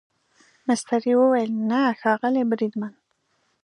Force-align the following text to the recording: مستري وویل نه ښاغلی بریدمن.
مستري 0.67 1.13
وویل 1.21 1.51
نه 1.69 1.81
ښاغلی 1.99 2.43
بریدمن. 2.49 2.93